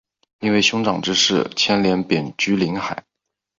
[0.39, 3.03] 因为兄长之事牵连贬居临海。